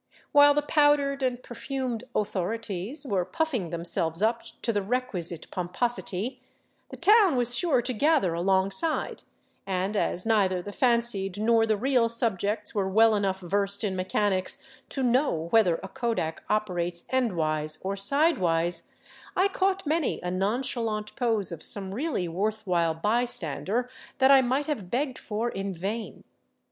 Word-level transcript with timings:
While 0.31 0.55
the 0.55 0.63
powdered 0.63 1.21
and 1.21 1.43
perfumed'' 1.43 2.05
authorities" 2.15 3.05
were 3.05 3.23
puffing 3.23 3.69
themselves 3.69 4.23
up 4.23 4.41
to 4.63 4.73
the 4.73 4.81
requisite 4.81 5.45
pomposity, 5.51 6.41
the 6.89 6.97
town 6.97 7.35
was 7.35 7.55
sure 7.55 7.83
to 7.83 7.93
gather 7.93 8.33
alongside, 8.33 9.21
and 9.67 9.95
as 9.95 10.25
neither 10.25 10.59
the 10.63 10.71
fancied 10.71 11.39
nor 11.39 11.67
the 11.67 11.77
real 11.77 12.09
subjects 12.09 12.73
were 12.73 12.89
well 12.89 13.13
enough 13.13 13.41
versed 13.41 13.83
in 13.83 13.95
mechanics 13.95 14.57
to 14.89 15.03
know 15.03 15.49
whether 15.51 15.75
a 15.83 15.87
kodak 15.87 16.43
operates 16.49 17.03
endwise 17.13 17.77
or 17.85 17.95
sidewise, 17.95 18.89
I 19.35 19.49
caught 19.49 19.85
many 19.85 20.19
a 20.21 20.31
nonchalant 20.31 21.15
pose 21.15 21.51
of 21.51 21.61
some 21.63 21.93
really 21.93 22.27
worthwhile 22.27 22.95
bystander 22.95 23.87
that 24.17 24.31
I 24.31 24.41
might 24.41 24.65
have 24.65 24.89
begged 24.89 25.19
for 25.19 25.49
in 25.49 25.75
vain. 25.75 26.23